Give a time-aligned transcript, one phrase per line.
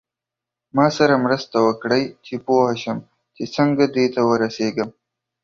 [0.75, 2.97] ما سره مرسته وکړئ چې پوه شم
[3.35, 4.89] چې څنګه دې ته ورسیږم.